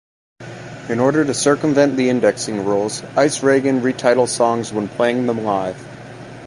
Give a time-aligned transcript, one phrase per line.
[0.89, 5.77] In order to circumvent the indexing rules, Eisregen retitle songs when playing them live.